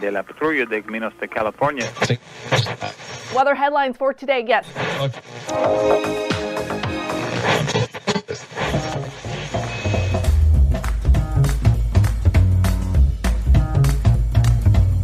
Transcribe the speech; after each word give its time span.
De 0.00 0.10
la 0.10 0.22
patrulla 0.22 0.66
de 0.66 0.82
Caminos 0.82 1.12
de 1.20 1.28
California. 1.28 1.86
Weather 3.34 3.54
headlines 3.54 3.96
for 3.96 4.12
today. 4.12 4.44
Yes. 4.46 4.66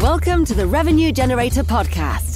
Welcome 0.00 0.44
to 0.46 0.54
the 0.54 0.66
Revenue 0.66 1.10
Generator 1.12 1.62
Podcast, 1.62 2.35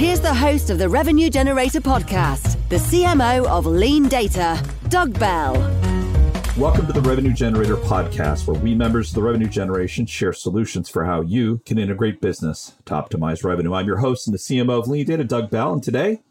Here's 0.00 0.18
the 0.18 0.32
host 0.32 0.70
of 0.70 0.78
the 0.78 0.88
Revenue 0.88 1.28
Generator 1.28 1.82
podcast, 1.82 2.56
the 2.70 2.76
CMO 2.76 3.44
of 3.44 3.66
Lean 3.66 4.08
Data, 4.08 4.58
Doug 4.88 5.18
Bell. 5.18 5.52
Welcome 6.56 6.86
to 6.86 6.94
the 6.94 7.02
Revenue 7.02 7.34
Generator 7.34 7.76
podcast, 7.76 8.46
where 8.46 8.58
we 8.58 8.74
members 8.74 9.10
of 9.10 9.16
the 9.16 9.22
revenue 9.22 9.46
generation 9.46 10.06
share 10.06 10.32
solutions 10.32 10.88
for 10.88 11.04
how 11.04 11.20
you 11.20 11.60
can 11.66 11.76
integrate 11.76 12.22
business 12.22 12.72
to 12.86 12.94
optimize 12.94 13.44
revenue. 13.44 13.74
I'm 13.74 13.86
your 13.86 13.98
host 13.98 14.26
and 14.26 14.32
the 14.32 14.38
CMO 14.38 14.78
of 14.78 14.88
Lean 14.88 15.04
Data, 15.04 15.22
Doug 15.22 15.50
Bell, 15.50 15.70
and 15.70 15.82
today 15.82 16.22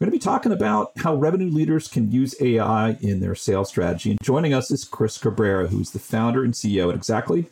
we're 0.00 0.06
going 0.06 0.10
to 0.10 0.10
be 0.12 0.18
talking 0.18 0.50
about 0.52 0.92
how 0.96 1.14
revenue 1.14 1.50
leaders 1.50 1.86
can 1.86 2.10
use 2.10 2.34
AI 2.40 2.92
in 3.02 3.20
their 3.20 3.34
sales 3.34 3.68
strategy. 3.68 4.12
And 4.12 4.22
joining 4.22 4.54
us 4.54 4.70
is 4.70 4.86
Chris 4.86 5.18
Cabrera, 5.18 5.66
who's 5.66 5.90
the 5.90 5.98
founder 5.98 6.44
and 6.44 6.54
CEO 6.54 6.90
at 6.94 7.00
Xactly 7.00 7.50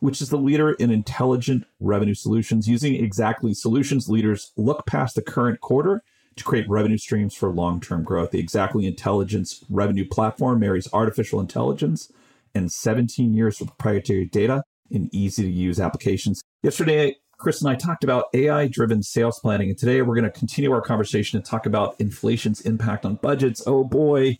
which 0.00 0.20
is 0.20 0.30
the 0.30 0.36
leader 0.36 0.72
in 0.72 0.90
intelligent 0.90 1.64
revenue 1.80 2.14
solutions. 2.14 2.68
Using 2.68 2.94
Xactly 3.10 3.54
solutions, 3.54 4.08
leaders 4.08 4.52
look 4.56 4.86
past 4.86 5.14
the 5.14 5.22
current 5.22 5.60
quarter 5.60 6.02
to 6.36 6.44
create 6.44 6.68
revenue 6.68 6.98
streams 6.98 7.34
for 7.34 7.50
long 7.50 7.80
term 7.80 8.04
growth. 8.04 8.30
The 8.30 8.44
Xactly 8.44 8.86
Intelligence 8.86 9.64
revenue 9.68 10.06
platform 10.08 10.60
marries 10.60 10.88
artificial 10.92 11.40
intelligence 11.40 12.10
and 12.54 12.72
17 12.72 13.34
years 13.34 13.60
of 13.60 13.68
proprietary 13.68 14.26
data 14.26 14.62
in 14.90 15.10
easy 15.12 15.42
to 15.42 15.50
use 15.50 15.78
applications. 15.80 16.42
Yesterday, 16.62 17.16
Chris 17.36 17.60
and 17.60 17.70
I 17.70 17.76
talked 17.76 18.02
about 18.02 18.26
AI 18.34 18.66
driven 18.66 19.02
sales 19.02 19.38
planning, 19.38 19.68
and 19.68 19.78
today 19.78 20.02
we're 20.02 20.14
going 20.14 20.24
to 20.24 20.38
continue 20.38 20.72
our 20.72 20.80
conversation 20.80 21.36
and 21.36 21.44
talk 21.44 21.66
about 21.66 21.94
inflation's 22.00 22.60
impact 22.62 23.04
on 23.04 23.16
budgets. 23.16 23.62
Oh 23.66 23.84
boy, 23.84 24.38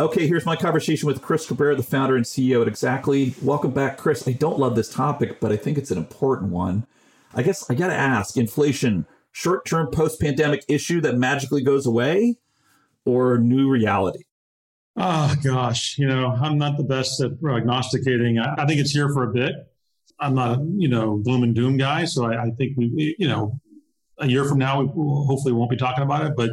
Okay, 0.00 0.28
here's 0.28 0.46
my 0.46 0.54
conversation 0.54 1.08
with 1.08 1.22
Chris 1.22 1.44
Cabrera, 1.44 1.74
the 1.74 1.82
founder 1.82 2.14
and 2.14 2.24
CEO 2.24 2.64
at 2.64 2.72
Xactly. 2.72 3.34
Welcome 3.42 3.72
back, 3.72 3.98
Chris. 3.98 4.28
I 4.28 4.32
don't 4.32 4.56
love 4.56 4.76
this 4.76 4.88
topic, 4.88 5.40
but 5.40 5.50
I 5.50 5.56
think 5.56 5.76
it's 5.76 5.90
an 5.90 5.98
important 5.98 6.52
one. 6.52 6.86
I 7.34 7.42
guess 7.42 7.68
I 7.68 7.74
got 7.74 7.88
to 7.88 7.94
ask 7.94 8.36
inflation, 8.36 9.06
short 9.32 9.66
term 9.66 9.88
post 9.90 10.20
pandemic 10.20 10.64
issue 10.68 11.00
that 11.00 11.16
magically 11.16 11.64
goes 11.64 11.84
away 11.84 12.36
or 13.04 13.38
new 13.38 13.68
reality? 13.68 14.22
Oh, 14.96 15.34
gosh. 15.42 15.98
You 15.98 16.06
know, 16.06 16.28
I'm 16.28 16.58
not 16.58 16.76
the 16.76 16.84
best 16.84 17.20
at 17.20 17.40
prognosticating. 17.40 18.38
I, 18.38 18.54
I 18.56 18.66
think 18.66 18.78
it's 18.78 18.92
here 18.92 19.12
for 19.12 19.24
a 19.24 19.32
bit. 19.32 19.52
I'm 20.20 20.36
not, 20.36 20.60
a, 20.60 20.64
you 20.76 20.86
know, 20.86 21.16
gloom 21.16 21.42
and 21.42 21.56
doom 21.56 21.76
guy. 21.76 22.04
So 22.04 22.26
I, 22.26 22.44
I 22.44 22.50
think 22.50 22.76
we, 22.76 23.16
you 23.18 23.26
know, 23.26 23.58
a 24.18 24.28
year 24.28 24.44
from 24.44 24.58
now, 24.58 24.80
we 24.80 24.86
hopefully 25.26 25.54
won't 25.54 25.70
be 25.70 25.76
talking 25.76 26.04
about 26.04 26.24
it. 26.24 26.34
But 26.36 26.50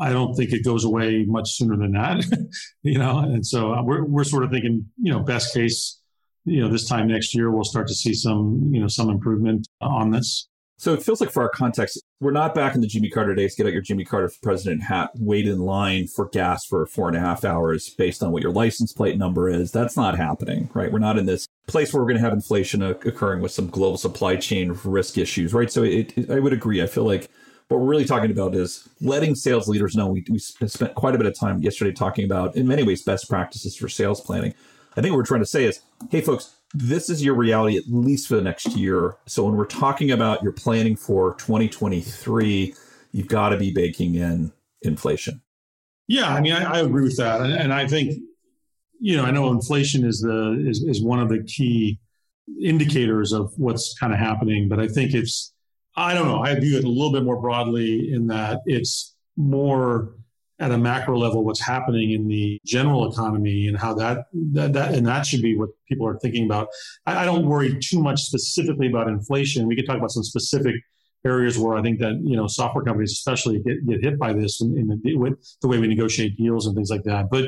I 0.00 0.10
don't 0.10 0.34
think 0.34 0.52
it 0.52 0.64
goes 0.64 0.84
away 0.84 1.24
much 1.24 1.50
sooner 1.50 1.76
than 1.76 1.92
that, 1.92 2.24
you 2.82 2.98
know. 2.98 3.18
And 3.18 3.46
so 3.46 3.72
uh, 3.74 3.82
we're 3.82 4.04
we're 4.04 4.24
sort 4.24 4.44
of 4.44 4.50
thinking, 4.50 4.88
you 5.00 5.12
know, 5.12 5.20
best 5.20 5.52
case, 5.52 6.00
you 6.44 6.60
know, 6.60 6.68
this 6.68 6.88
time 6.88 7.08
next 7.08 7.34
year 7.34 7.50
we'll 7.50 7.64
start 7.64 7.88
to 7.88 7.94
see 7.94 8.14
some, 8.14 8.70
you 8.72 8.80
know, 8.80 8.88
some 8.88 9.10
improvement 9.10 9.66
on 9.80 10.10
this. 10.10 10.48
So 10.82 10.92
it 10.92 11.02
feels 11.02 11.20
like 11.20 11.30
for 11.30 11.44
our 11.44 11.48
context, 11.48 12.02
we're 12.20 12.32
not 12.32 12.56
back 12.56 12.74
in 12.74 12.80
the 12.80 12.88
Jimmy 12.88 13.08
Carter 13.08 13.36
days. 13.36 13.54
Get 13.54 13.66
out 13.66 13.72
your 13.72 13.82
Jimmy 13.82 14.04
Carter 14.04 14.32
president 14.42 14.82
hat, 14.82 15.10
wait 15.14 15.46
in 15.46 15.60
line 15.60 16.08
for 16.08 16.28
gas 16.28 16.64
for 16.64 16.86
four 16.86 17.06
and 17.06 17.16
a 17.16 17.20
half 17.20 17.44
hours 17.44 17.90
based 17.90 18.20
on 18.20 18.32
what 18.32 18.42
your 18.42 18.50
license 18.50 18.92
plate 18.92 19.16
number 19.16 19.48
is. 19.48 19.70
That's 19.70 19.96
not 19.96 20.16
happening, 20.16 20.70
right? 20.74 20.90
We're 20.90 20.98
not 20.98 21.18
in 21.18 21.26
this 21.26 21.46
place 21.68 21.92
where 21.92 22.02
we're 22.02 22.08
going 22.08 22.20
to 22.20 22.24
have 22.24 22.32
inflation 22.32 22.82
occurring 22.82 23.42
with 23.42 23.52
some 23.52 23.68
global 23.68 23.96
supply 23.96 24.34
chain 24.34 24.76
risk 24.82 25.18
issues, 25.18 25.54
right? 25.54 25.70
So 25.70 25.84
it, 25.84 26.18
it, 26.18 26.30
I 26.30 26.40
would 26.40 26.52
agree. 26.52 26.82
I 26.82 26.88
feel 26.88 27.04
like 27.04 27.30
what 27.68 27.80
we're 27.80 27.86
really 27.86 28.04
talking 28.04 28.30
about 28.30 28.54
is 28.54 28.88
letting 29.00 29.34
sales 29.34 29.68
leaders 29.68 29.96
know. 29.96 30.08
We, 30.08 30.24
we 30.28 30.38
spent 30.38 30.94
quite 30.94 31.14
a 31.14 31.18
bit 31.18 31.26
of 31.26 31.38
time 31.38 31.60
yesterday 31.62 31.92
talking 31.92 32.24
about, 32.24 32.56
in 32.56 32.66
many 32.66 32.82
ways, 32.82 33.02
best 33.02 33.28
practices 33.28 33.76
for 33.76 33.88
sales 33.88 34.20
planning. 34.20 34.54
I 34.96 35.00
think 35.00 35.12
what 35.12 35.18
we're 35.18 35.24
trying 35.24 35.40
to 35.40 35.46
say 35.46 35.64
is, 35.64 35.80
hey, 36.10 36.20
folks, 36.20 36.56
this 36.74 37.10
is 37.10 37.24
your 37.24 37.34
reality 37.34 37.76
at 37.76 37.84
least 37.88 38.28
for 38.28 38.36
the 38.36 38.42
next 38.42 38.76
year. 38.76 39.16
So 39.26 39.44
when 39.44 39.56
we're 39.56 39.66
talking 39.66 40.10
about 40.10 40.42
your 40.42 40.52
planning 40.52 40.96
for 40.96 41.34
2023, 41.34 42.74
you've 43.12 43.28
got 43.28 43.50
to 43.50 43.56
be 43.56 43.72
baking 43.72 44.14
in 44.14 44.52
inflation. 44.82 45.42
Yeah, 46.08 46.28
I 46.28 46.40
mean, 46.40 46.52
I, 46.52 46.78
I 46.78 46.78
agree 46.80 47.04
with 47.04 47.16
that, 47.18 47.40
and, 47.40 47.52
and 47.52 47.72
I 47.72 47.86
think, 47.86 48.18
you 49.00 49.16
know, 49.16 49.24
I 49.24 49.30
know 49.30 49.50
inflation 49.50 50.04
is 50.04 50.20
the 50.20 50.64
is, 50.68 50.82
is 50.82 51.02
one 51.02 51.20
of 51.20 51.28
the 51.28 51.42
key 51.44 51.98
indicators 52.62 53.32
of 53.32 53.52
what's 53.56 53.96
kind 53.98 54.12
of 54.12 54.18
happening, 54.18 54.68
but 54.68 54.80
I 54.80 54.88
think 54.88 55.14
it's 55.14 55.51
I 55.96 56.14
don't 56.14 56.26
know. 56.26 56.40
I 56.40 56.58
view 56.58 56.78
it 56.78 56.84
a 56.84 56.88
little 56.88 57.12
bit 57.12 57.22
more 57.22 57.40
broadly 57.40 58.12
in 58.12 58.26
that 58.28 58.60
it's 58.66 59.14
more 59.36 60.14
at 60.58 60.70
a 60.70 60.78
macro 60.78 61.18
level 61.18 61.44
what's 61.44 61.60
happening 61.60 62.12
in 62.12 62.28
the 62.28 62.58
general 62.64 63.10
economy 63.10 63.66
and 63.66 63.76
how 63.76 63.92
that 63.94 64.26
that, 64.52 64.72
that 64.72 64.94
and 64.94 65.06
that 65.06 65.26
should 65.26 65.42
be 65.42 65.56
what 65.56 65.70
people 65.88 66.06
are 66.06 66.18
thinking 66.18 66.44
about. 66.44 66.68
I, 67.04 67.22
I, 67.22 67.24
don't 67.24 67.46
worry 67.46 67.78
too 67.80 68.00
much 68.00 68.22
specifically 68.22 68.86
about 68.86 69.08
inflation. 69.08 69.66
We 69.66 69.74
could 69.74 69.86
talk 69.86 69.96
about 69.96 70.12
some 70.12 70.22
specific 70.22 70.76
areas 71.26 71.58
where 71.58 71.76
I 71.76 71.82
think 71.82 71.98
that 72.00 72.20
you 72.22 72.36
know 72.36 72.46
software 72.46 72.84
companies 72.84 73.12
especially 73.12 73.58
get, 73.60 73.86
get 73.86 74.02
hit 74.02 74.18
by 74.18 74.32
this 74.32 74.60
in, 74.60 74.78
in 74.78 75.00
the, 75.02 75.16
with 75.16 75.34
the 75.62 75.68
way 75.68 75.78
we 75.78 75.88
negotiate 75.88 76.36
deals 76.36 76.66
and 76.66 76.76
things 76.76 76.90
like 76.90 77.02
that. 77.04 77.28
But 77.30 77.46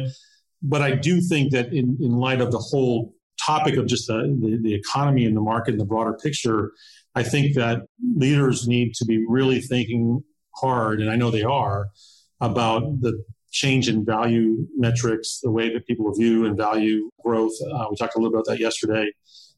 but 0.61 0.83
I 0.83 0.93
do 0.93 1.21
think 1.21 1.53
that 1.53 1.73
in, 1.73 1.97
in 2.01 2.17
light 2.17 2.41
of 2.41 2.51
the 2.51 2.59
whole 2.59 3.15
topic 3.45 3.77
of 3.77 3.87
just 3.87 4.07
the, 4.07 4.37
the, 4.41 4.59
the 4.63 4.75
economy 4.75 5.27
and 5.27 5.37
the 5.37 5.41
market 5.41 5.73
and 5.73 5.81
the 5.81 5.85
broader 5.85 6.15
picture, 6.15 6.73
I 7.15 7.23
think 7.23 7.55
that 7.55 7.83
leaders 8.17 8.67
need 8.67 8.95
to 8.95 9.05
be 9.05 9.25
really 9.27 9.61
thinking 9.61 10.23
hard, 10.57 11.01
and 11.01 11.11
I 11.11 11.17
know 11.17 11.31
they 11.31 11.43
are, 11.43 11.89
about 12.41 13.01
the 13.01 13.25
change 13.53 13.89
in 13.89 14.05
value 14.05 14.67
metrics, 14.77 15.41
the 15.41 15.51
way 15.51 15.73
that 15.73 15.87
people 15.87 16.13
view 16.13 16.45
and 16.45 16.57
value 16.57 17.11
growth. 17.25 17.53
Uh, 17.73 17.87
we 17.89 17.97
talked 17.97 18.17
a 18.17 18.19
little 18.19 18.35
about 18.35 18.47
that 18.47 18.59
yesterday. 18.59 19.11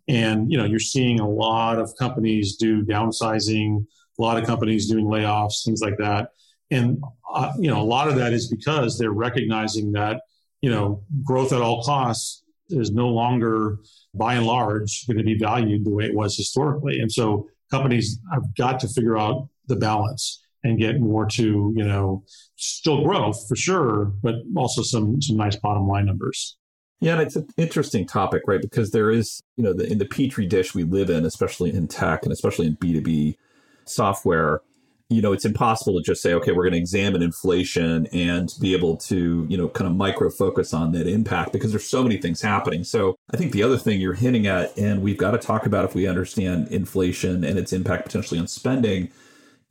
And 0.06 0.53
you 0.53 0.59
know, 0.59 0.65
you're 0.65 0.78
seeing 0.78 1.19
a 1.19 1.28
lot 1.28 1.78
of 1.78 1.91
companies 1.99 2.56
do 2.56 2.84
downsizing, 2.84 3.84
a 4.19 4.23
lot 4.23 4.38
of 4.38 4.44
companies 4.44 4.88
doing 4.88 5.06
layoffs, 5.06 5.65
things 5.65 5.81
like 5.81 5.97
that. 5.99 6.28
And 6.71 7.03
uh, 7.33 7.53
you 7.59 7.69
know, 7.69 7.81
a 7.81 7.84
lot 7.84 8.09
of 8.09 8.17
that 8.17 8.33
is 8.33 8.49
because 8.49 8.99
they're 8.99 9.11
recognizing 9.11 9.93
that 9.93 10.21
you 10.61 10.71
know 10.71 11.03
growth 11.25 11.53
at 11.53 11.62
all 11.62 11.83
costs 11.83 12.43
is 12.69 12.91
no 12.91 13.09
longer, 13.09 13.78
by 14.15 14.34
and 14.34 14.47
large, 14.47 15.06
going 15.06 15.19
to 15.19 15.25
be 15.25 15.38
valued 15.38 15.84
the 15.84 15.91
way 15.91 16.04
it 16.04 16.15
was 16.15 16.37
historically. 16.37 17.00
And 17.00 17.10
so 17.10 17.49
companies 17.71 18.19
have 18.32 18.43
got 18.56 18.81
to 18.81 18.88
figure 18.88 19.19
out 19.19 19.49
the 19.66 19.77
balance 19.77 20.43
and 20.65 20.78
get 20.78 21.00
more 21.00 21.26
to, 21.26 21.72
you 21.76 21.84
know, 21.84 22.25
still 22.56 23.05
growth 23.05 23.47
for 23.49 23.56
sure, 23.56 24.12
but 24.22 24.37
also 24.56 24.82
some 24.82 25.21
some 25.22 25.37
nice 25.37 25.56
bottom 25.56 25.87
line 25.87 26.06
numbers. 26.06 26.56
Yeah, 27.00 27.12
and 27.12 27.22
it's 27.22 27.37
an 27.37 27.47
interesting 27.56 28.06
topic, 28.06 28.43
right? 28.47 28.60
Because 28.60 28.91
there 28.91 29.10
is, 29.10 29.43
you 29.56 29.65
know, 29.65 29.75
the, 29.75 29.91
in 29.91 29.99
the 29.99 30.06
petri 30.06 30.47
dish 30.47 30.75
we 30.75 30.82
live 30.82 31.10
in, 31.10 31.26
especially 31.26 31.72
in 31.72 31.88
tech 31.88 32.22
and 32.22 32.32
especially 32.32 32.66
in 32.66 32.76
B2B 32.76 33.37
software, 33.84 34.62
you 35.08 35.23
know, 35.23 35.32
it's 35.32 35.44
impossible 35.44 35.97
to 35.97 36.03
just 36.03 36.20
say, 36.20 36.35
okay, 36.35 36.50
we're 36.50 36.64
going 36.64 36.73
to 36.73 36.79
examine 36.79 37.23
inflation 37.23 38.06
and 38.12 38.53
be 38.61 38.75
able 38.75 38.97
to, 38.97 39.47
you 39.49 39.56
know, 39.56 39.69
kind 39.69 39.88
of 39.88 39.97
micro 39.97 40.31
focus 40.31 40.75
on 40.75 40.91
that 40.93 41.06
impact 41.06 41.53
because 41.53 41.70
there's 41.70 41.88
so 41.88 42.03
many 42.03 42.17
things 42.17 42.41
happening. 42.43 42.82
So 42.82 43.14
I 43.31 43.37
think 43.37 43.53
the 43.53 43.62
other 43.62 43.79
thing 43.79 44.00
you're 44.00 44.14
hinting 44.14 44.49
at, 44.49 44.76
and 44.76 45.03
we've 45.03 45.17
got 45.17 45.31
to 45.31 45.38
talk 45.38 45.64
about 45.64 45.85
if 45.85 45.94
we 45.94 46.08
understand 46.08 46.69
inflation 46.69 47.44
and 47.44 47.56
its 47.56 47.73
impact 47.73 48.06
potentially 48.06 48.41
on 48.41 48.49
spending, 48.49 49.11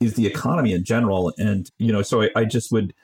is 0.00 0.14
the 0.14 0.26
economy 0.26 0.72
in 0.72 0.84
general. 0.84 1.32
And, 1.36 1.70
you 1.78 1.92
know, 1.92 2.00
so 2.00 2.22
I, 2.22 2.30
I 2.34 2.44
just 2.46 2.72
would 2.72 2.94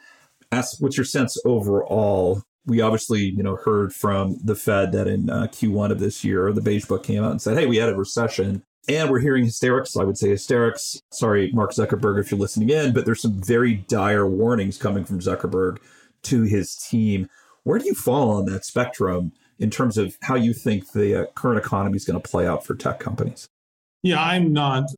ask 0.51 0.81
what's 0.81 0.97
your 0.97 1.05
sense 1.05 1.37
overall? 1.45 2.43
We 2.65 2.81
obviously, 2.81 3.21
you 3.21 3.43
know, 3.43 3.57
heard 3.57 3.93
from 3.93 4.39
the 4.43 4.55
Fed 4.55 4.93
that 4.93 5.07
in 5.07 5.29
uh, 5.29 5.49
Q1 5.49 5.91
of 5.91 5.99
this 5.99 6.25
year, 6.25 6.51
the 6.53 6.63
Beige 6.63 6.87
Book 6.87 7.03
came 7.03 7.23
out 7.25 7.33
and 7.33 7.43
said, 7.43 7.59
hey, 7.59 7.67
we 7.67 7.77
had 7.77 7.91
a 7.91 7.97
recession 7.97 8.63
and 8.89 9.11
we're 9.11 9.21
hearing 9.21 9.45
hysterics. 9.45 9.97
I 9.97 10.05
would 10.05 10.19
say 10.19 10.31
hysterics. 10.31 11.01
Sorry, 11.11 11.51
Mark 11.53 11.73
Zuckerberg, 11.73 12.21
if 12.21 12.31
you're 12.31 12.41
listening 12.41 12.71
in, 12.71 12.93
but 12.93 13.05
there's 13.05 13.23
some 13.23 13.41
very 13.41 13.77
dire 13.77 14.27
warnings 14.27 14.79
coming 14.79 15.05
from 15.05 15.21
Zuckerberg 15.21 15.79
to 16.25 16.43
his 16.43 16.77
team. 16.77 17.29
Where 17.65 17.79
do 17.79 17.87
you 17.87 17.95
fall 17.95 18.31
on 18.31 18.47
that 18.47 18.65
spectrum 18.65 19.33
in 19.59 19.71
terms 19.71 19.97
of 19.99 20.17
how 20.23 20.35
you 20.35 20.53
think 20.53 20.93
the 20.93 21.23
uh, 21.23 21.27
current 21.35 21.65
economy 21.65 21.97
is 21.97 22.05
going 22.05 22.21
to 22.21 22.29
play 22.29 22.47
out 22.47 22.67
for 22.67 22.75
tech 22.75 22.99
companies? 22.99 23.49
Yeah, 24.03 24.21
I'm 24.21 24.53
not 24.53 24.91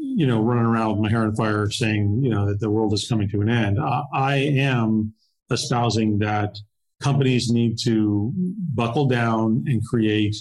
you 0.00 0.26
know, 0.26 0.40
running 0.40 0.64
around 0.64 0.92
with 0.92 1.00
my 1.00 1.10
hair 1.10 1.22
on 1.22 1.36
fire 1.36 1.68
saying, 1.70 2.20
you 2.22 2.30
know, 2.30 2.46
that 2.46 2.58
the 2.58 2.70
world 2.70 2.94
is 2.94 3.06
coming 3.06 3.28
to 3.28 3.42
an 3.42 3.50
end. 3.50 3.78
I, 3.78 4.02
I 4.12 4.36
am 4.36 5.12
espousing 5.50 6.18
that 6.20 6.56
companies 7.00 7.50
need 7.50 7.78
to 7.84 8.32
buckle 8.74 9.06
down 9.06 9.64
and 9.66 9.84
create 9.84 10.36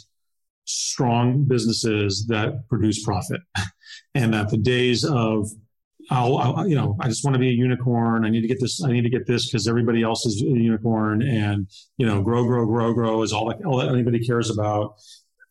strong 0.69 1.45
businesses 1.45 2.27
that 2.27 2.67
produce 2.69 3.03
profit 3.03 3.41
and 4.15 4.33
that 4.33 4.49
the 4.49 4.57
days 4.57 5.03
of 5.03 5.49
I'll, 6.11 6.37
I'll, 6.37 6.67
you 6.67 6.75
know, 6.75 6.97
I 6.99 7.07
just 7.07 7.23
want 7.23 7.35
to 7.35 7.39
be 7.39 7.49
a 7.49 7.53
unicorn. 7.53 8.25
I 8.25 8.29
need 8.29 8.41
to 8.41 8.47
get 8.47 8.59
this. 8.59 8.83
I 8.83 8.91
need 8.91 9.03
to 9.03 9.09
get 9.09 9.27
this 9.27 9.45
because 9.45 9.67
everybody 9.67 10.01
else 10.01 10.25
is 10.25 10.41
a 10.41 10.45
unicorn, 10.45 11.21
and 11.21 11.67
you 11.97 12.05
know, 12.05 12.21
grow, 12.21 12.45
grow, 12.45 12.65
grow, 12.65 12.93
grow 12.93 13.21
is 13.21 13.31
all 13.31 13.47
that, 13.49 13.63
all 13.63 13.77
that 13.77 13.89
anybody 13.89 14.25
cares 14.25 14.49
about. 14.49 14.95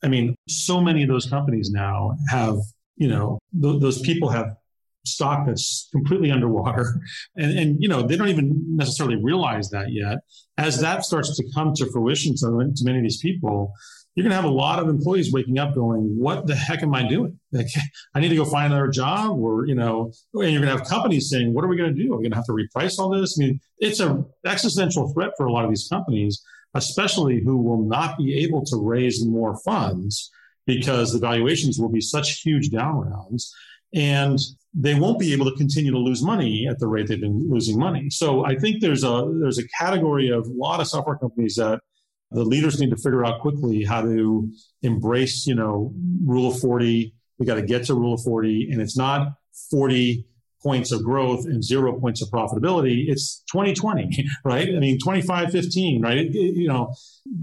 I 0.03 0.09
mean, 0.09 0.35
so 0.49 0.81
many 0.81 1.03
of 1.03 1.09
those 1.09 1.27
companies 1.27 1.71
now 1.71 2.17
have, 2.29 2.57
you 2.97 3.09
know, 3.09 3.39
th- 3.61 3.81
those 3.81 4.01
people 4.01 4.31
have 4.31 4.57
stock 5.05 5.47
that's 5.47 5.89
completely 5.93 6.33
underwater, 6.33 7.01
and 7.37 7.57
and 7.57 7.77
you 7.81 7.89
know, 7.89 8.03
they 8.03 8.17
don't 8.17 8.29
even 8.29 8.77
necessarily 8.77 9.17
realize 9.17 9.71
that 9.71 9.93
yet. 9.93 10.19
As 10.57 10.81
that 10.81 11.05
starts 11.05 11.37
to 11.37 11.45
come 11.55 11.73
to 11.75 11.87
fruition 11.93 12.35
to, 12.37 12.73
to 12.75 12.85
many 12.85 12.99
of 12.99 13.05
these 13.05 13.19
people, 13.19 13.73
you're 14.15 14.25
going 14.25 14.31
to 14.31 14.37
have 14.37 14.45
a 14.45 14.49
lot 14.49 14.81
of 14.81 14.89
employees 14.89 15.33
waking 15.33 15.59
up 15.59 15.75
going, 15.75 16.19
what 16.19 16.47
the 16.47 16.55
heck 16.55 16.83
am 16.83 16.95
I 16.95 17.07
doing? 17.07 17.39
Like, 17.53 17.69
I 18.15 18.21
need 18.21 18.31
to 18.31 18.37
go 18.37 18.45
find 18.45 18.73
another 18.73 18.89
job 18.89 19.39
or, 19.39 19.67
you 19.67 19.75
know, 19.75 20.13
and 20.35 20.51
you're 20.51 20.61
going 20.61 20.73
to 20.73 20.79
have 20.79 20.89
companies 20.89 21.31
saying, 21.31 21.55
what 21.55 21.65
are 21.65 21.69
we 21.69 21.77
going 21.77 21.95
to 21.95 22.03
do? 22.03 22.13
Are 22.13 22.17
we 22.17 22.25
going 22.25 22.33
to 22.33 22.37
have 22.37 22.47
to 22.47 22.53
reprice 22.53 22.99
all 22.99 23.11
this? 23.11 23.39
I 23.39 23.45
mean, 23.45 23.61
it's 23.79 24.01
an 24.01 24.27
existential 24.45 25.13
threat 25.13 25.31
for 25.37 25.47
a 25.47 25.53
lot 25.53 25.65
of 25.65 25.71
these 25.71 25.87
companies, 25.89 26.43
especially 26.75 27.43
who 27.45 27.59
will 27.59 27.83
not 27.83 28.19
be 28.19 28.35
able 28.45 28.65
to 28.65 28.77
raise 28.77 29.25
more 29.25 29.57
funds 29.59 30.31
because 30.67 31.13
the 31.13 31.19
valuations 31.21 31.79
will 31.79 31.89
be 31.89 32.01
such 32.01 32.43
huge 32.43 32.71
down 32.71 32.97
rounds 32.97 33.55
and 33.95 34.39
they 34.75 34.95
won't 34.95 35.19
be 35.19 35.33
able 35.33 35.51
to 35.51 35.57
continue 35.57 35.91
to 35.91 35.99
lose 35.99 36.23
money 36.23 36.67
at 36.69 36.79
the 36.79 36.87
rate 36.87 37.09
they've 37.09 37.21
been 37.21 37.49
losing 37.49 37.79
money. 37.79 38.11
So 38.11 38.45
I 38.45 38.57
think 38.57 38.81
there's 38.81 39.03
a, 39.03 39.33
there's 39.41 39.59
a 39.59 39.69
category 39.79 40.29
of 40.29 40.47
a 40.47 40.53
lot 40.53 40.81
of 40.81 40.89
software 40.89 41.17
companies 41.17 41.55
that 41.55 41.81
the 42.31 42.45
leaders 42.45 42.81
need 42.81 42.91
to 42.91 42.97
figure 42.97 43.25
out 43.25 43.41
quickly 43.41 43.85
how 43.85 44.03
to 44.03 44.51
embrace, 44.83 45.47
you 45.47 45.55
know, 45.55 45.93
rule 46.25 46.51
of 46.51 46.61
40. 46.61 47.15
We 47.39 47.47
got 47.47 47.55
to 47.55 47.63
get 47.63 47.85
to 47.85 47.95
rule 47.95 48.15
of 48.15 48.23
40 48.23 48.71
and 48.71 48.83
it's 48.83 48.97
not 48.97 49.33
40 49.71 50.27
points 50.63 50.91
of 50.91 51.05
growth 51.05 51.45
and 51.45 51.63
zero 51.63 51.99
points 51.99 52.21
of 52.21 52.29
profitability. 52.31 53.05
It's 53.09 53.45
2020, 53.51 54.27
right? 54.45 54.69
I 54.69 54.79
mean, 54.79 54.99
25, 54.99 55.51
15, 55.51 56.03
right? 56.03 56.19
It, 56.19 56.35
it, 56.35 56.57
you 56.57 56.69
know, 56.69 56.95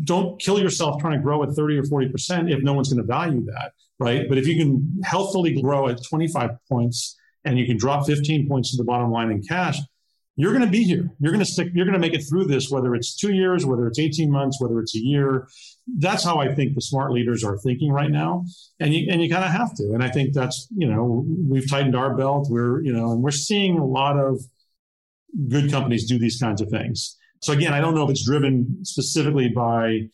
don't 0.04 0.40
kill 0.40 0.60
yourself 0.60 1.00
trying 1.02 1.18
to 1.18 1.24
grow 1.24 1.42
at 1.44 1.50
30 1.50 1.78
or 1.78 1.84
40% 1.84 2.52
if 2.52 2.62
no 2.64 2.74
one's 2.74 2.92
going 2.92 3.02
to 3.02 3.08
value 3.08 3.44
that, 3.46 3.72
right? 4.00 4.28
But 4.28 4.38
if 4.38 4.48
you 4.48 4.58
can 4.58 5.02
healthily 5.04 5.60
grow 5.62 5.88
at 5.88 6.04
25 6.04 6.52
points 6.70 7.16
and 7.46 7.58
you 7.58 7.66
can 7.66 7.78
drop 7.78 8.06
15 8.06 8.48
points 8.48 8.72
to 8.72 8.78
the 8.78 8.84
bottom 8.84 9.12
line 9.12 9.32
in 9.32 9.42
cash, 9.42 9.80
you're 10.38 10.52
going 10.52 10.66
to 10.66 10.72
be 10.72 10.84
here. 10.84 11.10
You're 11.20 11.32
going 11.32 11.44
to 11.44 11.50
stick, 11.50 11.70
you're 11.74 11.86
going 11.86 11.94
to 11.94 12.00
make 12.00 12.14
it 12.14 12.24
through 12.28 12.46
this, 12.46 12.70
whether 12.70 12.94
it's 12.94 13.16
two 13.16 13.34
years, 13.34 13.66
whether 13.66 13.88
it's 13.88 14.00
18 14.00 14.30
months, 14.30 14.60
whether 14.60 14.80
it's 14.80 14.96
a 14.96 15.00
year. 15.00 15.48
That's 15.98 16.26
how 16.26 16.40
I 16.40 16.54
think 16.54 16.76
the 16.76 16.82
smart 16.82 17.14
leaders 17.14 17.44
are 17.44 17.58
thinking 17.58 17.92
right 17.92 18.12
now. 18.12 18.44
And 18.80 18.94
you, 18.94 19.08
and 19.10 19.22
you 19.22 19.30
kind 19.30 19.46
of 19.46 19.52
have 19.52 19.74
to. 19.76 19.92
And 19.94 20.04
I 20.04 20.10
think 20.10 20.34
that's, 20.34 20.68
you 20.76 20.88
know, 20.88 21.26
we've 21.26 21.70
tightened 21.70 21.96
our 21.96 22.16
belt. 22.16 22.48
We're, 22.50 22.84
you 22.84 22.92
know, 22.92 23.12
and 23.12 23.24
we're 23.24 23.32
seeing 23.32 23.78
a 23.78 23.86
lot 23.86 24.18
of 24.18 24.42
good 25.48 25.72
companies 25.72 26.06
do 26.06 26.20
these 26.20 26.40
kinds 26.40 26.62
of 26.62 26.70
things. 26.70 27.18
So 27.42 27.54
again, 27.54 27.74
I 27.74 27.80
don't 27.80 27.96
know 27.96 28.04
if 28.04 28.10
it's 28.10 28.26
driven 28.26 28.84
specifically 28.84 29.50
by, 29.50 30.10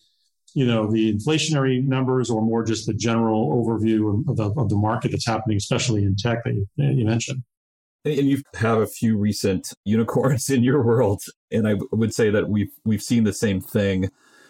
you 0.54 0.66
know, 0.68 0.92
the 0.92 1.14
inflationary 1.14 1.84
numbers 1.84 2.30
or 2.30 2.42
more 2.42 2.64
just 2.64 2.86
the 2.86 2.94
general 2.94 3.50
overview 3.50 4.28
of 4.30 4.36
the, 4.36 4.54
of 4.60 4.70
the 4.70 4.76
market 4.76 5.12
that's 5.12 5.26
happening, 5.26 5.58
especially 5.58 6.04
in 6.04 6.16
tech 6.16 6.44
that 6.44 6.54
you, 6.54 6.68
you 6.76 7.06
mentioned. 7.06 7.44
And 8.04 8.28
you 8.28 8.42
have 8.56 8.80
a 8.80 8.88
few 8.88 9.18
recent 9.18 9.74
unicorns 9.86 10.50
in 10.56 10.64
your 10.64 10.84
world, 10.84 11.24
and 11.52 11.68
I 11.68 11.76
would 11.92 12.14
say 12.14 12.30
that 12.30 12.50
we've 12.50 12.72
we've 12.86 13.02
seen 13.02 13.24
the 13.24 13.34
same 13.34 13.62
thing, 13.62 14.10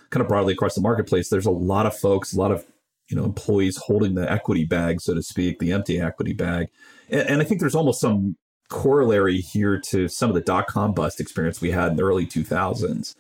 kind 0.10 0.22
of 0.22 0.28
broadly 0.28 0.54
across 0.54 0.76
the 0.76 0.82
marketplace. 0.82 1.30
There's 1.30 1.46
a 1.46 1.52
lot 1.52 1.86
of 1.86 1.96
folks, 1.96 2.34
a 2.34 2.40
lot 2.40 2.52
of 2.52 2.66
you 3.10 3.18
know 3.18 3.26
employees 3.26 3.78
holding 3.78 4.16
the 4.16 4.32
equity 4.32 4.64
bag, 4.64 5.02
so 5.02 5.14
to 5.14 5.22
speak, 5.22 5.60
the 5.60 5.74
empty 5.74 6.00
equity 6.00 6.34
bag, 6.34 6.68
and, 7.10 7.28
and 7.28 7.42
I 7.42 7.44
think 7.44 7.60
there's 7.60 7.76
almost 7.76 8.00
some 8.00 8.38
corollary 8.70 9.42
here 9.42 9.78
to 9.78 10.08
some 10.08 10.30
of 10.30 10.34
the 10.34 10.42
dot 10.42 10.66
com 10.68 10.94
bust 10.94 11.20
experience 11.20 11.62
we 11.62 11.72
had 11.72 11.92
in 11.92 11.98
the 11.98 12.04
early 12.04 12.26
2000s. 12.26 13.14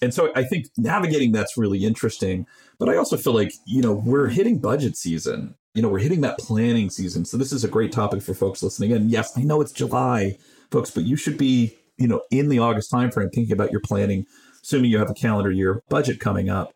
And 0.00 0.14
so 0.14 0.30
I 0.36 0.44
think 0.44 0.66
navigating 0.76 1.32
that's 1.32 1.56
really 1.56 1.84
interesting. 1.84 2.46
But 2.78 2.88
I 2.88 2.96
also 2.96 3.16
feel 3.16 3.34
like, 3.34 3.52
you 3.66 3.82
know, 3.82 3.92
we're 3.92 4.28
hitting 4.28 4.60
budget 4.60 4.96
season 4.96 5.56
you 5.74 5.82
know, 5.82 5.88
we're 5.88 5.98
hitting 5.98 6.22
that 6.22 6.38
planning 6.38 6.90
season. 6.90 7.24
So 7.24 7.36
this 7.36 7.52
is 7.52 7.64
a 7.64 7.68
great 7.68 7.92
topic 7.92 8.22
for 8.22 8.34
folks 8.34 8.62
listening. 8.62 8.92
And 8.92 9.10
yes, 9.10 9.36
I 9.36 9.42
know 9.42 9.60
it's 9.60 9.72
July, 9.72 10.38
folks, 10.70 10.90
but 10.90 11.04
you 11.04 11.16
should 11.16 11.38
be, 11.38 11.76
you 11.96 12.08
know, 12.08 12.22
in 12.30 12.48
the 12.48 12.58
August 12.58 12.90
timeframe 12.90 13.32
thinking 13.32 13.52
about 13.52 13.70
your 13.70 13.80
planning, 13.80 14.26
assuming 14.62 14.90
you 14.90 14.98
have 14.98 15.10
a 15.10 15.14
calendar 15.14 15.50
year 15.50 15.82
budget 15.88 16.20
coming 16.20 16.48
up. 16.48 16.72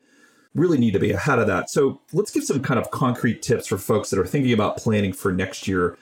Really 0.54 0.78
need 0.78 0.92
to 0.92 0.98
be 0.98 1.12
ahead 1.12 1.38
of 1.38 1.46
that. 1.46 1.70
So 1.70 2.00
let's 2.12 2.30
give 2.30 2.44
some 2.44 2.62
kind 2.62 2.78
of 2.78 2.90
concrete 2.90 3.40
tips 3.40 3.66
for 3.66 3.78
folks 3.78 4.10
that 4.10 4.18
are 4.18 4.26
thinking 4.26 4.52
about 4.52 4.76
planning 4.76 5.14
for 5.14 5.32
next 5.32 5.66
year, 5.66 5.96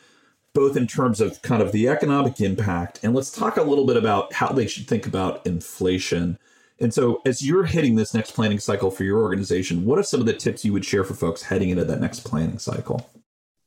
both 0.53 0.77
in 0.77 0.89
terms 0.89 1.21
of 1.21 1.41
kind 1.43 1.63
of 1.63 1.71
the 1.71 1.89
economic 1.89 2.41
impact, 2.41 2.99
and 3.05 3.15
let's 3.15 3.31
talk 3.31 3.57
a 3.57 3.63
little 3.63 3.87
bit 3.87 3.97
about 3.97 4.33
how 4.33 4.49
they 4.49 4.67
should 4.67 4.89
think 4.89 5.07
about 5.07 5.47
inflation 5.47 6.37
and 6.81 6.93
so, 6.93 7.21
as 7.27 7.47
you're 7.47 7.65
hitting 7.65 7.95
this 7.95 8.15
next 8.15 8.31
planning 8.33 8.59
cycle 8.59 8.91
for 8.91 9.05
your 9.05 9.19
organization, 9.19 9.85
what 9.85 9.99
are 9.99 10.03
some 10.03 10.21
of 10.21 10.27
the 10.27 10.33
tips 10.33 10.65
you 10.65 10.73
would 10.73 10.85
share 10.85 11.05
for 11.05 11.15
folks 11.15 11.43
heading 11.43 11.69
into 11.69 11.85
that 11.85 12.01
next 12.01 12.21
planning 12.21 12.59
cycle? 12.59 13.11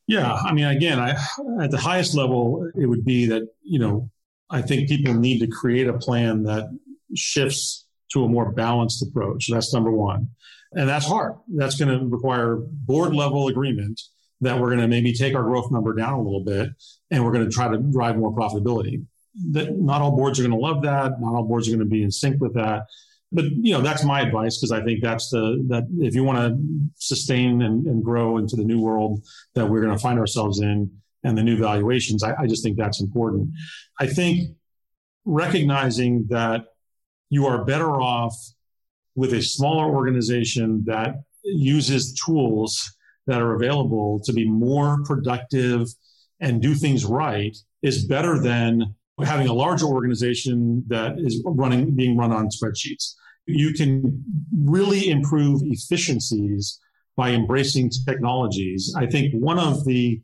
Yeah, 0.08 0.34
I 0.34 0.52
mean, 0.52 0.66
again, 0.66 1.00
I, 1.00 1.12
at 1.62 1.70
the 1.70 1.78
highest 1.78 2.16
level, 2.16 2.70
it 2.76 2.88
would 2.88 3.06
be 3.06 3.28
that 3.28 3.48
you 3.62 3.78
know 3.78 4.10
I 4.50 4.64
think 4.64 4.90
people 4.90 5.14
need 5.14 5.40
to 5.40 5.48
create 5.48 5.88
a 5.88 5.94
plan 5.94 6.44
that 6.44 6.76
shifts 7.16 7.86
to 8.14 8.24
a 8.24 8.28
more 8.28 8.52
balanced 8.52 9.04
approach. 9.04 9.48
That's 9.50 9.74
number 9.74 9.92
one, 9.92 10.30
and 10.72 10.90
that's 10.90 11.06
hard. 11.06 11.36
That's 11.48 11.80
going 11.80 11.98
to 11.98 12.06
require 12.08 12.58
board 12.58 13.14
level 13.14 13.48
agreement 13.48 14.02
that 14.42 14.60
we're 14.60 14.70
going 14.70 14.82
to 14.82 14.88
maybe 14.88 15.14
take 15.14 15.36
our 15.36 15.44
growth 15.44 15.72
number 15.72 15.94
down 15.94 16.14
a 16.14 16.22
little 16.22 16.44
bit, 16.44 16.70
and 17.12 17.24
we're 17.24 17.32
going 17.32 17.46
to 17.46 17.52
try 17.52 17.68
to 17.68 17.78
drive 17.78 18.18
more 18.18 18.36
profitability 18.36 19.06
that 19.52 19.78
not 19.78 20.02
all 20.02 20.16
boards 20.16 20.40
are 20.40 20.44
going 20.44 20.52
to 20.52 20.58
love 20.58 20.84
that. 20.84 21.20
Not 21.20 21.36
all 21.36 21.44
boards 21.44 21.68
are 21.68 21.72
going 21.72 21.80
to 21.80 21.86
be 21.86 22.04
in 22.04 22.12
sync 22.12 22.42
with 22.42 22.54
that. 22.56 22.84
But 23.32 23.46
you 23.46 23.74
know, 23.74 23.82
that's 23.82 24.04
my 24.04 24.22
advice 24.22 24.58
because 24.58 24.72
I 24.72 24.84
think 24.84 25.02
that's 25.02 25.30
the 25.30 25.64
that 25.70 25.88
if 26.00 26.14
you 26.14 26.24
want 26.24 26.38
to 26.38 26.64
sustain 26.98 27.64
and, 27.64 27.86
and 27.88 28.04
grow 28.04 28.38
into 28.38 28.56
the 28.56 28.64
new 28.64 28.80
world 28.80 29.24
that 29.56 29.68
we're 29.68 29.82
going 29.82 29.96
to 29.96 30.02
find 30.02 30.20
ourselves 30.20 30.62
in 30.62 30.92
and 31.24 31.38
the 31.38 31.44
new 31.44 31.58
valuations, 31.58 32.24
I, 32.24 32.36
I 32.40 32.48
just 32.48 32.64
think 32.64 32.78
that's 32.78 33.02
important. 33.02 33.50
I 34.00 34.06
think 34.06 34.56
recognizing 35.26 36.28
that 36.30 36.66
you 37.30 37.48
are 37.48 37.66
better 37.66 38.00
off 38.00 38.36
with 39.16 39.34
a 39.34 39.42
smaller 39.42 39.94
organization 39.94 40.84
that 40.86 41.16
uses 41.44 42.14
tools 42.26 42.96
that 43.26 43.42
are 43.42 43.56
available 43.56 44.20
to 44.26 44.34
be 44.34 44.48
more 44.48 45.04
productive 45.06 45.88
and 46.40 46.62
do 46.62 46.76
things 46.76 47.06
right 47.06 47.58
is 47.82 48.06
better 48.06 48.40
than 48.40 48.96
having 49.26 49.48
a 49.48 49.54
larger 49.54 49.86
organization 49.86 50.84
that 50.88 51.16
is 51.18 51.42
running 51.46 51.96
being 51.96 52.18
run 52.18 52.32
on 52.32 52.50
spreadsheets. 52.50 53.14
You 53.46 53.74
can 53.74 54.24
really 54.58 55.10
improve 55.10 55.62
efficiencies 55.64 56.80
by 57.16 57.32
embracing 57.32 57.92
technologies. 58.08 58.94
I 58.98 59.06
think 59.06 59.34
one 59.34 59.60
of 59.60 59.86
the 59.86 60.22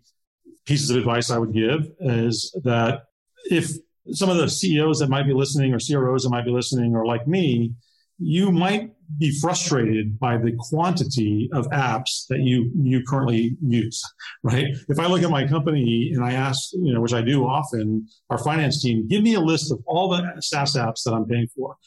pieces 0.66 0.90
of 0.90 0.98
advice 0.98 1.30
I 1.30 1.38
would 1.38 1.54
give 1.54 1.88
is 2.00 2.56
that 2.64 3.04
if 3.50 3.72
some 4.12 4.30
of 4.30 4.38
the 4.38 4.50
CEOs 4.50 5.00
that 5.00 5.10
might 5.10 5.28
be 5.28 5.34
listening 5.34 5.74
or 5.74 5.80
CROs 5.80 6.24
that 6.24 6.30
might 6.30 6.46
be 6.46 6.52
listening 6.52 6.96
are 6.96 7.06
like 7.06 7.28
me, 7.28 7.74
you 8.20 8.52
might 8.52 8.92
be 9.18 9.32
frustrated 9.40 10.20
by 10.20 10.38
the 10.38 10.54
quantity 10.60 11.50
of 11.54 11.66
apps 11.70 12.28
that 12.28 12.40
you 12.40 12.72
you 12.76 13.02
currently 13.04 13.58
use 13.66 14.04
right? 14.44 14.68
If 14.88 15.00
i 15.00 15.08
look 15.08 15.24
at 15.24 15.30
my 15.30 15.48
company 15.48 16.12
and 16.14 16.24
i 16.24 16.34
ask 16.34 16.74
you 16.74 16.94
know 16.94 17.02
which 17.02 17.14
i 17.14 17.22
do 17.22 17.48
often 17.48 18.08
our 18.30 18.38
finance 18.38 18.82
team 18.84 19.08
give 19.08 19.24
me 19.24 19.34
a 19.34 19.40
list 19.40 19.72
of 19.72 19.80
all 19.88 20.10
the 20.10 20.42
saas 20.42 20.76
apps 20.76 21.04
that 21.04 21.14
i'm 21.14 21.26
paying 21.26 21.48
for. 21.56 21.78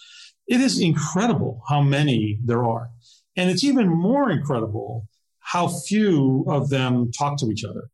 It 0.48 0.60
is 0.60 0.80
incredible 0.80 1.62
how 1.68 1.80
many 1.80 2.38
there 2.44 2.64
are. 2.64 2.90
And 3.36 3.48
it's 3.48 3.62
even 3.62 3.88
more 3.88 4.30
incredible 4.30 5.06
how 5.38 5.68
few 5.68 6.44
of 6.48 6.68
them 6.68 7.12
talk 7.16 7.38
to 7.38 7.46
each 7.50 7.64
other. 7.64 7.88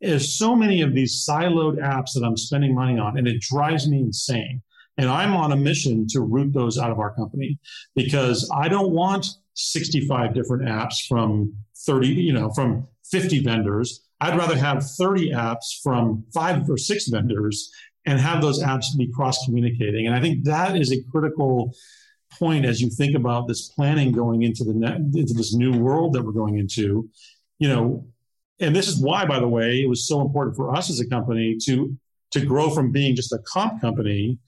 There's 0.00 0.36
so 0.36 0.54
many 0.54 0.82
of 0.82 0.94
these 0.94 1.24
siloed 1.26 1.78
apps 1.78 2.12
that 2.14 2.24
i'm 2.24 2.36
spending 2.36 2.74
money 2.74 2.98
on 2.98 3.16
and 3.16 3.26
it 3.26 3.40
drives 3.40 3.88
me 3.88 4.00
insane 4.00 4.62
and 4.96 5.08
I'm 5.08 5.34
on 5.34 5.52
a 5.52 5.56
mission 5.56 6.06
to 6.10 6.20
root 6.20 6.52
those 6.52 6.78
out 6.78 6.90
of 6.90 6.98
our 6.98 7.14
company 7.14 7.58
because 7.94 8.50
I 8.54 8.68
don't 8.68 8.92
want 8.92 9.26
65 9.54 10.34
different 10.34 10.64
apps 10.64 11.06
from 11.08 11.54
30, 11.86 12.08
you 12.08 12.32
know, 12.32 12.50
from 12.50 12.86
50 13.10 13.40
vendors. 13.40 14.04
I'd 14.20 14.38
rather 14.38 14.56
have 14.56 14.84
30 14.84 15.32
apps 15.32 15.82
from 15.82 16.24
five 16.32 16.68
or 16.70 16.78
six 16.78 17.08
vendors 17.08 17.72
and 18.06 18.20
have 18.20 18.40
those 18.40 18.62
apps 18.62 18.96
be 18.96 19.10
cross 19.12 19.44
communicating. 19.44 20.06
And 20.06 20.14
I 20.14 20.20
think 20.20 20.44
that 20.44 20.76
is 20.76 20.92
a 20.92 21.02
critical 21.10 21.74
point 22.38 22.64
as 22.64 22.80
you 22.80 22.90
think 22.90 23.16
about 23.16 23.48
this 23.48 23.68
planning 23.68 24.12
going 24.12 24.42
into 24.42 24.64
the 24.64 24.74
net, 24.74 24.96
into 24.96 25.34
this 25.34 25.54
new 25.54 25.76
world 25.78 26.12
that 26.14 26.24
we're 26.24 26.32
going 26.32 26.58
into. 26.58 27.08
You 27.58 27.68
know, 27.68 28.06
And 28.60 28.74
this 28.74 28.88
is 28.88 29.00
why, 29.00 29.24
by 29.24 29.40
the 29.40 29.48
way, 29.48 29.82
it 29.82 29.88
was 29.88 30.06
so 30.06 30.20
important 30.20 30.56
for 30.56 30.74
us 30.74 30.90
as 30.90 31.00
a 31.00 31.08
company 31.08 31.56
to 31.64 31.96
to 32.32 32.44
grow 32.44 32.68
from 32.68 32.90
being 32.90 33.14
just 33.14 33.32
a 33.32 33.38
comp 33.46 33.80
company 33.80 34.38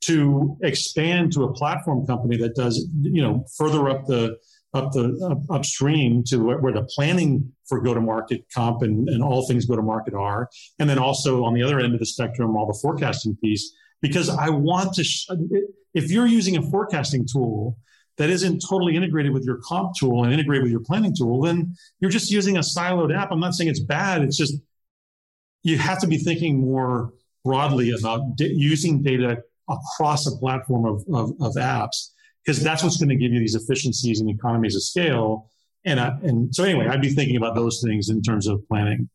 to 0.00 0.56
expand 0.62 1.32
to 1.32 1.44
a 1.44 1.52
platform 1.52 2.06
company 2.06 2.36
that 2.36 2.54
does, 2.54 2.88
you 3.02 3.22
know, 3.22 3.44
further 3.56 3.88
up 3.88 4.06
the 4.06 4.36
up 4.74 4.92
the 4.92 5.18
up, 5.30 5.42
upstream 5.50 6.22
to 6.22 6.58
where 6.58 6.72
the 6.72 6.84
planning 6.94 7.52
for 7.66 7.80
go 7.80 7.94
to 7.94 8.00
market 8.00 8.44
comp 8.54 8.82
and, 8.82 9.08
and 9.08 9.22
all 9.22 9.46
things 9.46 9.64
go 9.64 9.76
to 9.76 9.82
market 9.82 10.14
are, 10.14 10.48
and 10.78 10.88
then 10.88 10.98
also 10.98 11.44
on 11.44 11.54
the 11.54 11.62
other 11.62 11.80
end 11.80 11.94
of 11.94 12.00
the 12.00 12.06
spectrum, 12.06 12.56
all 12.56 12.66
the 12.66 12.78
forecasting 12.80 13.36
piece. 13.36 13.74
Because 14.00 14.28
I 14.28 14.48
want 14.50 14.94
to, 14.94 15.04
sh- 15.04 15.26
if 15.94 16.10
you're 16.10 16.26
using 16.26 16.56
a 16.56 16.62
forecasting 16.62 17.26
tool 17.26 17.76
that 18.16 18.30
isn't 18.30 18.62
totally 18.68 18.94
integrated 18.94 19.32
with 19.32 19.44
your 19.44 19.58
comp 19.64 19.96
tool 19.96 20.22
and 20.22 20.32
integrated 20.32 20.62
with 20.62 20.70
your 20.70 20.82
planning 20.82 21.14
tool, 21.16 21.42
then 21.42 21.74
you're 21.98 22.10
just 22.10 22.30
using 22.30 22.56
a 22.56 22.60
siloed 22.60 23.16
app. 23.16 23.32
I'm 23.32 23.40
not 23.40 23.54
saying 23.54 23.70
it's 23.70 23.80
bad. 23.80 24.22
It's 24.22 24.36
just 24.36 24.54
you 25.62 25.78
have 25.78 26.00
to 26.00 26.06
be 26.06 26.18
thinking 26.18 26.60
more 26.60 27.12
broadly 27.44 27.90
about 27.90 28.36
d- 28.36 28.54
using 28.56 29.02
data 29.02 29.42
across 29.68 30.26
a 30.26 30.36
platform 30.36 30.84
of, 30.84 31.04
of, 31.12 31.30
of 31.40 31.54
apps 31.54 32.10
because 32.44 32.62
that's 32.62 32.82
what's 32.82 32.96
going 32.96 33.10
to 33.10 33.16
give 33.16 33.32
you 33.32 33.38
these 33.38 33.54
efficiencies 33.54 34.20
and 34.20 34.30
economies 34.30 34.74
of 34.74 34.82
scale. 34.82 35.50
And 35.84 36.00
uh, 36.00 36.12
and 36.22 36.54
so 36.54 36.64
anyway, 36.64 36.86
I'd 36.86 37.00
be 37.00 37.10
thinking 37.10 37.36
about 37.36 37.54
those 37.54 37.82
things 37.82 38.08
in 38.08 38.22
terms 38.22 38.46
of 38.46 38.66
planning. 38.68 39.08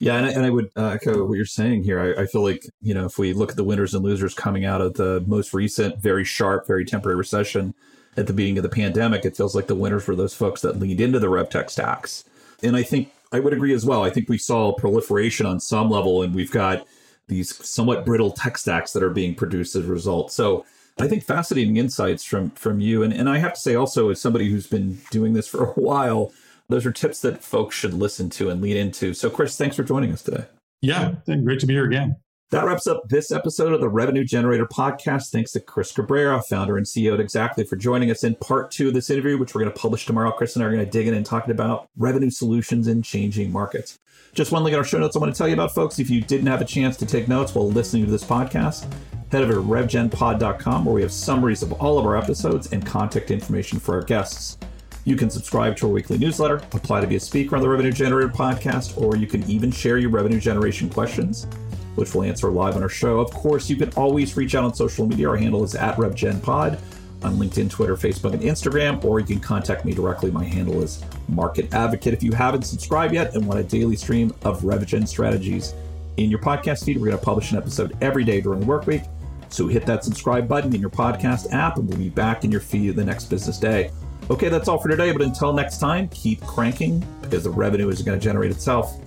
Yeah, 0.00 0.16
and 0.16 0.26
I, 0.26 0.30
and 0.30 0.44
I 0.44 0.50
would 0.50 0.70
uh, 0.76 0.88
echo 0.88 1.24
what 1.24 1.34
you're 1.34 1.46
saying 1.46 1.84
here. 1.84 1.98
I, 1.98 2.22
I, 2.22 2.26
feel 2.26 2.42
like 2.42 2.66
you 2.80 2.94
know 2.94 3.06
if 3.06 3.18
we 3.18 3.32
look 3.32 3.50
at 3.50 3.56
the 3.56 3.64
winners 3.64 3.94
and 3.94 4.04
losers 4.04 4.34
coming 4.34 4.64
out 4.64 4.80
of 4.80 4.94
the 4.94 5.24
most 5.26 5.54
recent, 5.54 6.02
very 6.02 6.24
sharp, 6.24 6.66
very 6.66 6.84
temporary 6.84 7.16
recession 7.16 7.74
at 8.16 8.26
the 8.26 8.32
beginning 8.32 8.58
of 8.58 8.64
the 8.64 8.68
pandemic, 8.68 9.24
it 9.24 9.36
feels 9.36 9.54
like 9.54 9.66
the 9.66 9.74
winners 9.74 10.06
were 10.06 10.14
those 10.14 10.34
folks 10.34 10.60
that 10.60 10.78
leaned 10.78 11.00
into 11.00 11.18
the 11.18 11.26
RevTech 11.26 11.70
stacks. 11.70 12.24
And 12.62 12.76
I 12.76 12.82
think 12.82 13.12
I 13.32 13.40
would 13.40 13.52
agree 13.52 13.72
as 13.72 13.84
well. 13.84 14.04
I 14.04 14.10
think 14.10 14.28
we 14.28 14.38
saw 14.38 14.72
proliferation 14.74 15.46
on 15.46 15.58
some 15.58 15.90
level, 15.90 16.22
and 16.22 16.34
we've 16.34 16.50
got 16.50 16.86
these 17.28 17.54
somewhat 17.66 18.04
brittle 18.04 18.30
tech 18.30 18.58
stacks 18.58 18.92
that 18.92 19.02
are 19.02 19.10
being 19.10 19.34
produced 19.34 19.74
as 19.76 19.88
a 19.88 19.92
result. 19.92 20.32
So 20.32 20.64
I 20.98 21.08
think 21.08 21.24
fascinating 21.24 21.76
insights 21.76 22.24
from 22.24 22.50
from 22.50 22.80
you. 22.80 23.02
And 23.02 23.12
and 23.12 23.28
I 23.28 23.38
have 23.38 23.54
to 23.54 23.60
say 23.60 23.74
also 23.74 24.10
as 24.10 24.20
somebody 24.20 24.50
who's 24.50 24.66
been 24.66 25.00
doing 25.10 25.32
this 25.32 25.48
for 25.48 25.64
a 25.70 25.72
while, 25.72 26.32
those 26.68 26.86
are 26.86 26.92
tips 26.92 27.20
that 27.22 27.42
folks 27.42 27.76
should 27.76 27.94
listen 27.94 28.30
to 28.30 28.50
and 28.50 28.60
lead 28.60 28.76
into. 28.76 29.14
So 29.14 29.30
Chris, 29.30 29.56
thanks 29.56 29.76
for 29.76 29.84
joining 29.84 30.12
us 30.12 30.22
today. 30.22 30.44
Yeah, 30.80 31.14
great 31.26 31.60
to 31.60 31.66
be 31.66 31.72
here 31.72 31.86
again. 31.86 32.16
That 32.54 32.66
wraps 32.66 32.86
up 32.86 33.08
this 33.08 33.32
episode 33.32 33.72
of 33.72 33.80
the 33.80 33.88
Revenue 33.88 34.22
Generator 34.22 34.64
podcast. 34.64 35.30
Thanks 35.30 35.50
to 35.50 35.60
Chris 35.60 35.90
Cabrera, 35.90 36.40
founder 36.40 36.76
and 36.76 36.86
CEO 36.86 37.18
at 37.18 37.26
Xactly, 37.26 37.68
for 37.68 37.74
joining 37.74 38.12
us 38.12 38.22
in 38.22 38.36
part 38.36 38.70
two 38.70 38.86
of 38.86 38.94
this 38.94 39.10
interview, 39.10 39.36
which 39.36 39.56
we're 39.56 39.62
going 39.62 39.72
to 39.72 39.80
publish 39.80 40.06
tomorrow. 40.06 40.30
Chris 40.30 40.54
and 40.54 40.62
I 40.62 40.68
are 40.68 40.72
going 40.72 40.84
to 40.84 40.88
dig 40.88 41.08
in 41.08 41.14
and 41.14 41.26
talking 41.26 41.50
about 41.50 41.88
revenue 41.96 42.30
solutions 42.30 42.86
in 42.86 43.02
changing 43.02 43.50
markets. 43.50 43.98
Just 44.34 44.52
one 44.52 44.62
link 44.62 44.72
in 44.72 44.78
our 44.78 44.84
show 44.84 45.00
notes 45.00 45.16
I 45.16 45.18
want 45.18 45.34
to 45.34 45.36
tell 45.36 45.48
you 45.48 45.54
about, 45.54 45.74
folks. 45.74 45.98
If 45.98 46.08
you 46.08 46.20
didn't 46.20 46.46
have 46.46 46.60
a 46.60 46.64
chance 46.64 46.96
to 46.98 47.06
take 47.06 47.26
notes 47.26 47.56
while 47.56 47.68
listening 47.68 48.04
to 48.04 48.10
this 48.12 48.22
podcast, 48.22 48.86
head 49.32 49.42
over 49.42 49.54
to 49.54 49.60
revgenpod.com 49.60 50.84
where 50.84 50.94
we 50.94 51.02
have 51.02 51.10
summaries 51.10 51.64
of 51.64 51.72
all 51.72 51.98
of 51.98 52.06
our 52.06 52.16
episodes 52.16 52.72
and 52.72 52.86
contact 52.86 53.32
information 53.32 53.80
for 53.80 53.96
our 53.96 54.02
guests. 54.02 54.58
You 55.06 55.16
can 55.16 55.28
subscribe 55.28 55.76
to 55.78 55.86
our 55.86 55.92
weekly 55.92 56.18
newsletter, 56.18 56.58
apply 56.72 57.00
to 57.00 57.06
be 57.06 57.16
a 57.16 57.20
speaker 57.20 57.56
on 57.56 57.62
the 57.62 57.68
Revenue 57.68 57.92
Generator 57.92 58.30
podcast, 58.30 58.96
or 58.96 59.16
you 59.16 59.26
can 59.26 59.42
even 59.50 59.72
share 59.72 59.98
your 59.98 60.10
revenue 60.10 60.40
generation 60.40 60.88
questions, 60.88 61.46
which 61.94 62.14
we'll 62.14 62.24
answer 62.24 62.50
live 62.50 62.76
on 62.76 62.82
our 62.82 62.88
show. 62.88 63.20
Of 63.20 63.30
course, 63.30 63.68
you 63.70 63.76
can 63.76 63.90
always 63.94 64.36
reach 64.36 64.54
out 64.54 64.64
on 64.64 64.74
social 64.74 65.06
media. 65.06 65.28
Our 65.28 65.36
handle 65.36 65.64
is 65.64 65.74
at 65.74 65.96
RevGenPod 65.96 66.80
on 67.22 67.36
LinkedIn, 67.36 67.70
Twitter, 67.70 67.96
Facebook, 67.96 68.34
and 68.34 68.42
Instagram, 68.42 69.02
or 69.04 69.18
you 69.20 69.26
can 69.26 69.40
contact 69.40 69.84
me 69.84 69.94
directly. 69.94 70.30
My 70.30 70.44
handle 70.44 70.82
is 70.82 71.02
Market 71.28 71.72
Advocate. 71.72 72.12
If 72.12 72.22
you 72.22 72.32
haven't 72.32 72.62
subscribed 72.62 73.14
yet 73.14 73.34
and 73.34 73.46
want 73.46 73.60
a 73.60 73.64
daily 73.64 73.96
stream 73.96 74.34
of 74.44 74.60
RevGen 74.60 75.08
strategies 75.08 75.74
in 76.16 76.30
your 76.30 76.38
podcast 76.40 76.84
feed, 76.84 76.98
we're 76.98 77.06
going 77.06 77.18
to 77.18 77.24
publish 77.24 77.52
an 77.52 77.58
episode 77.58 77.96
every 78.00 78.24
day 78.24 78.40
during 78.40 78.60
the 78.60 78.66
work 78.66 78.86
week. 78.86 79.02
So 79.48 79.66
hit 79.66 79.86
that 79.86 80.04
subscribe 80.04 80.48
button 80.48 80.74
in 80.74 80.80
your 80.80 80.90
podcast 80.90 81.52
app, 81.52 81.76
and 81.78 81.88
we'll 81.88 81.98
be 81.98 82.10
back 82.10 82.44
in 82.44 82.50
your 82.50 82.60
feed 82.60 82.96
the 82.96 83.04
next 83.04 83.26
business 83.26 83.58
day. 83.58 83.90
Okay, 84.30 84.48
that's 84.48 84.68
all 84.68 84.78
for 84.78 84.88
today. 84.88 85.12
But 85.12 85.22
until 85.22 85.52
next 85.52 85.78
time, 85.78 86.08
keep 86.08 86.40
cranking 86.42 87.06
because 87.22 87.44
the 87.44 87.50
revenue 87.50 87.88
is 87.88 88.02
going 88.02 88.18
to 88.18 88.22
generate 88.22 88.50
itself. 88.50 88.98